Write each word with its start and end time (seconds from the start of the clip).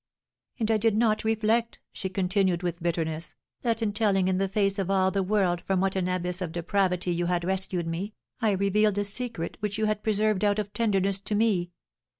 "And 0.57 0.71
I 0.71 0.77
did 0.77 0.97
not 0.97 1.23
reflect," 1.23 1.79
she 1.93 2.09
continued, 2.09 2.63
with 2.63 2.81
bitterness, 2.81 3.35
"that, 3.61 3.83
in 3.83 3.93
telling 3.93 4.27
in 4.27 4.39
the 4.39 4.47
face 4.49 4.79
of 4.79 4.89
all 4.89 5.11
the 5.11 5.21
world 5.21 5.61
from 5.61 5.79
what 5.79 5.95
an 5.95 6.07
abyss 6.07 6.41
of 6.41 6.51
depravity 6.51 7.13
you 7.13 7.27
had 7.27 7.43
rescued 7.45 7.85
me, 7.85 8.15
I 8.39 8.53
revealed 8.53 8.97
a 8.97 9.05
secret 9.05 9.57
which 9.59 9.77
you 9.77 9.85
had 9.85 10.01
preserved 10.01 10.43
out 10.43 10.57
of 10.57 10.73
tenderness 10.73 11.19
to 11.19 11.35
me! 11.35 11.69